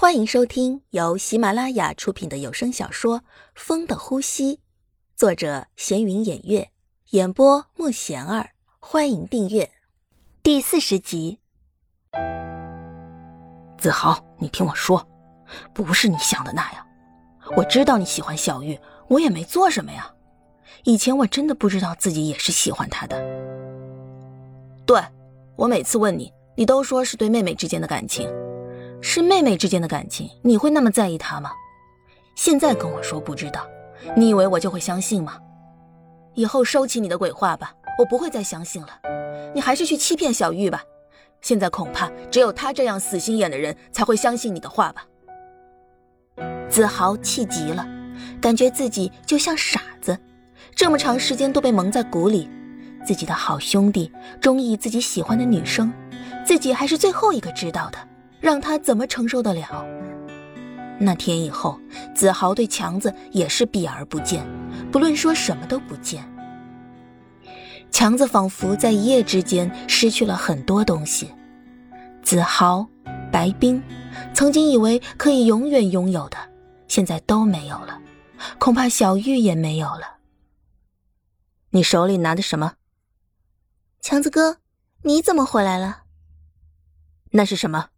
[0.00, 3.18] 欢迎收听由喜马拉雅出品的有声小说
[3.56, 4.56] 《风的呼吸》，
[5.16, 6.70] 作者闲云掩月，
[7.10, 8.50] 演播莫贤儿。
[8.78, 9.68] 欢迎订阅
[10.40, 11.40] 第四十集。
[13.76, 15.04] 子豪，你听我说，
[15.74, 16.86] 不是你想的那样。
[17.56, 18.78] 我知道你喜欢小玉，
[19.08, 20.14] 我也没做什么呀。
[20.84, 23.20] 以前我真的不知道自己也是喜欢她的。
[24.86, 25.02] 对，
[25.56, 28.30] 我每次问你，你都说是对妹妹之间的感情。
[29.00, 31.50] 是妹妹之间的感情，你会那么在意她吗？
[32.36, 33.66] 现在跟我说不知道，
[34.16, 35.38] 你以为我就会相信吗？
[36.34, 38.88] 以后收起你的鬼话吧，我不会再相信了。
[39.54, 40.82] 你还是去欺骗小玉吧。
[41.40, 45.06] 现在恐怕只有他这样死心眼的人才会相信你的话吧。
[46.68, 47.86] 子豪气极了，
[48.40, 50.18] 感觉自己就像傻子，
[50.74, 52.48] 这么长时间都被蒙在鼓里，
[53.04, 55.92] 自己的好兄弟中意自己喜欢的女生，
[56.44, 57.98] 自己还是最后一个知道的。
[58.40, 59.84] 让他怎么承受得了？
[61.00, 61.78] 那天以后，
[62.14, 64.44] 子豪对强子也是避而不见，
[64.90, 66.28] 不论说什么都不见。
[67.90, 71.32] 强子仿佛在一夜之间失去了很多东西，
[72.22, 72.86] 子豪、
[73.32, 73.82] 白冰，
[74.34, 76.36] 曾经以为可以永远拥有的，
[76.86, 78.00] 现在都没有了，
[78.58, 80.18] 恐怕小玉也没有了。
[81.70, 82.74] 你手里拿的什么？
[84.00, 84.58] 强子哥，
[85.02, 86.02] 你怎么回来了？
[87.30, 87.88] 那是什么？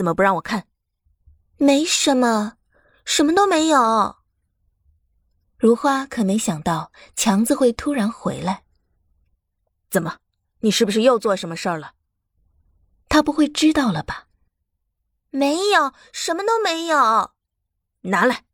[0.00, 0.66] 怎么不让我看？
[1.58, 2.54] 没什么，
[3.04, 4.16] 什么都没有。
[5.58, 8.62] 如花可没想到强子会突然回来。
[9.90, 10.16] 怎么，
[10.60, 11.92] 你是不是又做什么事儿了？
[13.10, 14.28] 他不会知道了吧？
[15.28, 17.32] 没有，什么都没有。
[18.04, 18.44] 拿来。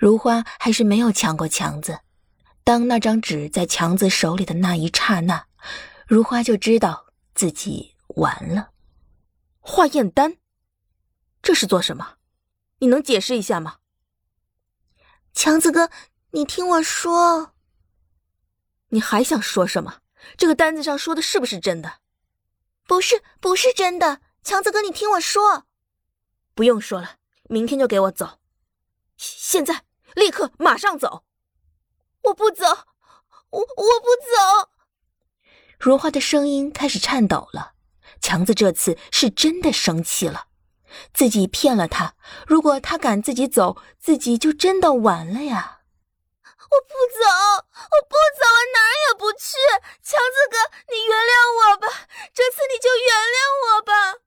[0.00, 2.00] 如花还是没有抢过强子。
[2.64, 5.46] 当那张纸在强子手里的那一刹那，
[6.08, 8.71] 如花就知道自己完了。
[9.64, 10.36] 化验单，
[11.40, 12.16] 这是做什么？
[12.78, 13.78] 你能解释一下吗？
[15.32, 15.88] 强子哥，
[16.32, 17.54] 你听我说。
[18.88, 20.00] 你还想说什么？
[20.36, 22.00] 这个单子上说的是不是真的？
[22.86, 24.20] 不是，不是真的。
[24.42, 25.66] 强子哥，你听我说。
[26.54, 28.40] 不用说了，明天就给我走，
[29.16, 29.84] 现在，
[30.16, 31.24] 立刻，马上走。
[32.24, 32.66] 我不走，
[33.50, 34.70] 我我不走。
[35.78, 37.74] 如花的声音开始颤抖了。
[38.22, 40.46] 强子这次是真的生气了，
[41.12, 42.14] 自己骗了他。
[42.46, 45.80] 如果他敢自己走，自己就真的完了呀！
[46.46, 47.28] 我不走，
[47.74, 49.58] 我不走，我哪儿也不去。
[50.02, 50.56] 强子哥，
[50.88, 51.88] 你原谅我吧，
[52.32, 54.22] 这次你就原谅我吧。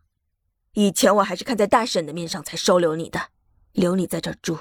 [0.73, 3.29] 以前我还是看在大婶的面上才收留你的，
[3.72, 4.59] 留你在这住。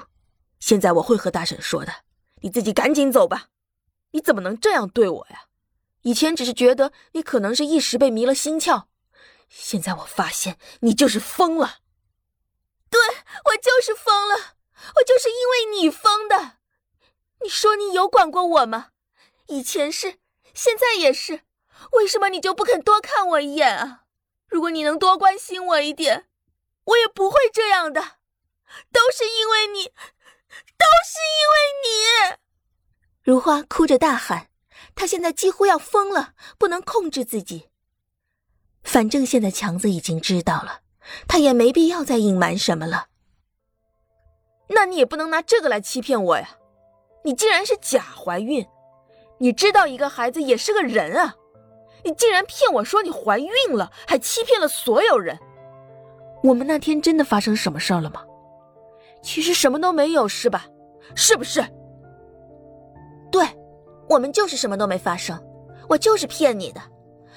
[0.59, 1.93] 现在我会和大婶说的，
[2.41, 3.49] 你自己赶紧走吧。
[4.11, 5.41] 你怎么能这样对我呀？
[6.03, 8.85] 以前只是觉得你可能是一时被迷了心窍。
[9.47, 11.79] 现在我发现你就是疯了，
[12.89, 12.99] 对
[13.45, 14.55] 我就是疯了，
[14.95, 16.57] 我就是因为你疯的。
[17.41, 18.89] 你说你有管过我吗？
[19.47, 20.19] 以前是，
[20.53, 21.41] 现在也是。
[21.91, 24.05] 为什么你就不肯多看我一眼啊？
[24.47, 26.27] 如果你能多关心我一点，
[26.85, 28.01] 我也不会这样的。
[28.91, 32.37] 都是因为你，都是因为你。
[33.21, 34.49] 如花哭着大喊，
[34.95, 37.69] 她现在几乎要疯了，不能控制自己。
[38.85, 40.79] 反正现在强子已经知道了，
[41.27, 43.07] 他也没必要再隐瞒什么了。
[44.69, 46.47] 那你也不能拿这个来欺骗我呀！
[47.23, 48.65] 你竟然是假怀孕，
[49.39, 51.35] 你知道一个孩子也是个人啊！
[52.03, 55.37] 你竟然骗我说你怀孕了，还欺骗了所有人。
[56.43, 58.23] 我们那天真的发生什么事儿了吗？
[59.23, 60.67] 其实什么都没有，是吧？
[61.15, 61.65] 是不是？
[63.31, 63.43] 对，
[64.07, 65.43] 我们就是什么都没发生，
[65.89, 66.81] 我就是骗你的。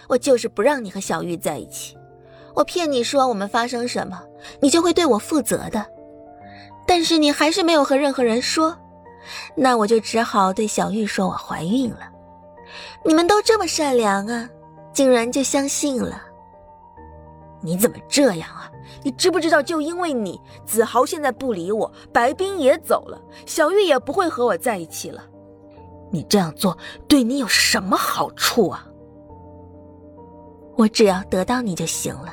[0.09, 1.97] 我就是不让你和小玉在一起，
[2.55, 4.21] 我骗你说我们发生什么，
[4.61, 5.87] 你就会对我负责的。
[6.87, 8.77] 但是你还是没有和任何人说，
[9.55, 12.11] 那我就只好对小玉说我怀孕了。
[13.05, 14.49] 你们都这么善良啊，
[14.93, 16.23] 竟然就相信了。
[17.61, 18.71] 你怎么这样啊？
[19.03, 25.23] 你知不知道，就因为你，子豪现在不理我，白冰也走了，小玉也不会和我在一起了。
[26.11, 26.77] 你这样做
[27.07, 28.87] 对你有什么好处啊？
[30.79, 32.33] 我只要得到你就行了。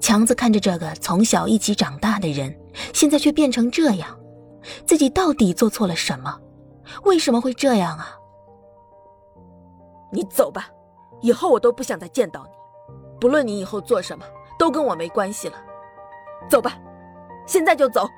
[0.00, 2.54] 强子看着这个从小一起长大的人，
[2.92, 4.18] 现在却变成这样，
[4.84, 6.36] 自己到底做错了什么？
[7.04, 8.08] 为什么会这样啊？
[10.12, 10.68] 你走吧，
[11.22, 12.50] 以后我都不想再见到你。
[13.20, 14.24] 不论你以后做什么，
[14.58, 15.56] 都跟我没关系了。
[16.50, 16.76] 走吧，
[17.46, 18.08] 现在就走。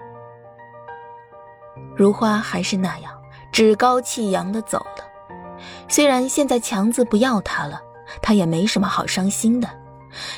[1.94, 3.12] 如花还是那样
[3.52, 5.58] 趾高气扬的走了。
[5.88, 7.82] 虽然现在强子不要她了。
[8.22, 9.68] 他也没什么好伤心的，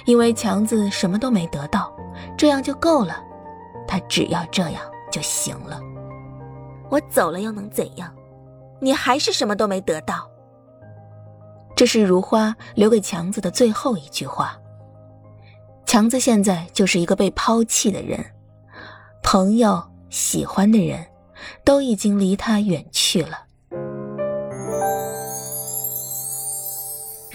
[0.05, 1.95] 因为强子什么都没得到，
[2.37, 3.23] 这样就够了，
[3.87, 5.81] 他只要这样就行了。
[6.91, 8.15] 我走了又能怎样？
[8.81, 10.29] 你还是什么都没得到。
[11.77, 14.59] 这是如花留给强子的最后一句话。
[15.85, 18.25] 强子现在就是一个被抛弃的人，
[19.23, 21.07] 朋友、喜欢的人，
[21.65, 23.48] 都已经离他远去了。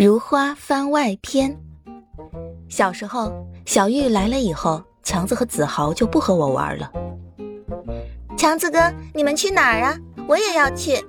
[0.03, 1.57] 如花番外篇：
[2.67, 3.31] 小时候，
[3.65, 6.91] 小玉来了以后，强子和子豪就不和我玩了。
[8.35, 8.79] 强子哥，
[9.13, 9.97] 你们去哪儿啊？
[10.27, 11.01] 我也要去。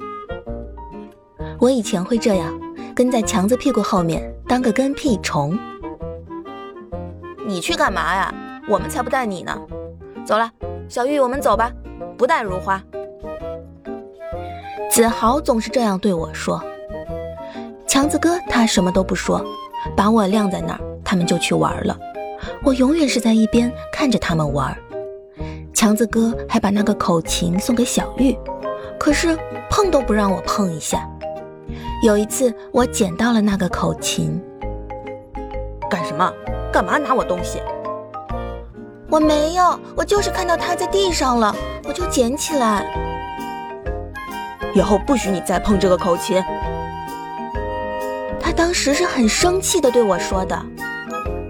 [1.59, 2.57] 我以前会这样，
[2.95, 5.59] 跟在强子屁股后面当个跟屁虫。
[7.45, 8.33] 你去干嘛呀？
[8.69, 9.61] 我们才不带你呢。
[10.25, 10.49] 走了，
[10.89, 11.69] 小玉，我们走吧，
[12.17, 12.81] 不带如花。
[14.89, 16.65] 子豪总是这样对我说。
[17.87, 19.45] 强子哥他什么都不说，
[19.97, 21.97] 把我晾在那儿，他们就去玩了。
[22.63, 24.77] 我永远是在一边看着他们玩。
[25.73, 28.37] 强子哥还把那个口琴送给小玉，
[28.99, 29.39] 可是
[29.71, 31.09] 碰都不让我碰一下。
[32.03, 34.43] 有一次我捡到了那个口琴，
[35.91, 36.33] 干什么？
[36.73, 37.61] 干嘛拿我东西？
[39.09, 41.55] 我没有，我就是看到它在地上了，
[41.85, 42.85] 我就捡起来。
[44.75, 46.43] 以后不许你再碰这个口琴。
[48.57, 50.61] 当时是很生气的对我说的，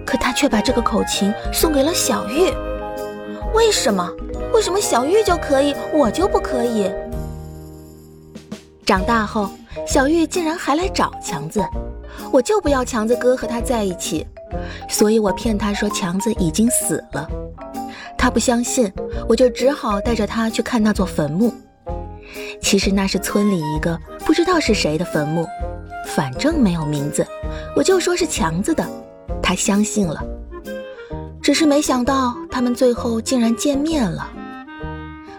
[0.05, 2.51] 可他却把这个口琴送给了小玉。
[3.53, 4.09] 为什么？
[4.53, 6.91] 为什么小玉就可以，我就不可以？
[8.85, 9.49] 长大后，
[9.87, 11.63] 小玉竟然还来找强子，
[12.31, 14.25] 我就不要强子哥和他在一起，
[14.89, 17.27] 所以我骗他说强子已经死了。
[18.17, 18.91] 他不相信，
[19.27, 21.53] 我就只好带着他去看那座坟墓。
[22.61, 25.45] 其实那是村里一个不知道是谁的坟墓。
[26.05, 27.25] 反正没有名字，
[27.75, 28.87] 我就说是强子的，
[29.41, 30.23] 他相信了。
[31.41, 34.31] 只是没想到他们最后竟然见面了。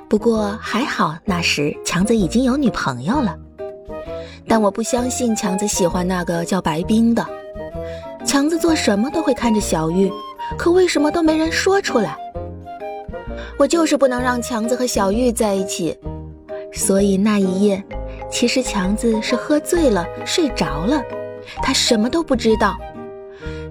[0.09, 3.37] 不过还好，那时强子已经有女朋友了。
[4.47, 7.27] 但我不相信强子喜欢那个叫白冰的。
[8.25, 10.13] 强子做什么都会看着小玉，
[10.57, 12.17] 可为什么都没人说出来？
[13.59, 15.99] 我就是不能让强子和小玉在一起，
[16.73, 17.83] 所以那一夜。
[18.31, 21.03] 其实强子是喝醉了，睡着了，
[21.63, 22.77] 他什么都不知道。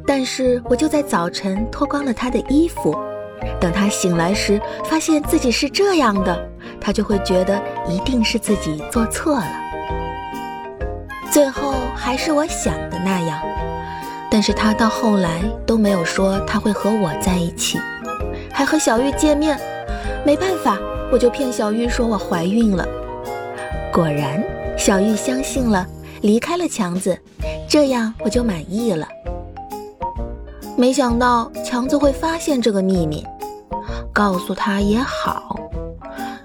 [0.08, 2.96] 但是我就在早晨脱光了他的衣服，
[3.60, 6.50] 等他醒来时，发现自己是这样的，
[6.80, 9.48] 他就会觉得一定是自己做错了。
[11.32, 13.40] 最后还是我想的那样，
[14.32, 17.80] 但是他到后来都没有说他会和我在一起，
[18.54, 19.60] 还和小玉见面。
[20.26, 20.80] 没办法，
[21.12, 22.88] 我就骗小玉说我怀孕了。
[23.96, 24.44] 果然，
[24.78, 25.88] 小玉相信了，
[26.20, 27.18] 离开了强子，
[27.66, 29.08] 这样我就满意了。
[30.76, 33.26] 没想到强子会发现这个秘密，
[34.12, 35.56] 告诉他也好。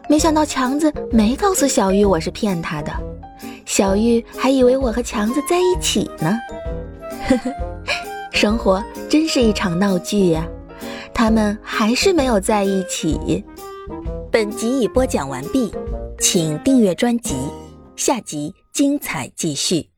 [0.08, 2.92] 没想到强子没告诉小玉我是骗他的，
[3.66, 6.38] 小玉还以为我和强子在一起呢。
[7.26, 7.52] 呵呵，
[8.30, 10.46] 生活真是一场闹剧呀，
[11.12, 13.44] 他们还是没有在一起。
[14.30, 15.74] 本集已播讲完毕。
[16.20, 17.34] 请订阅专辑，
[17.96, 19.89] 下集精彩继续。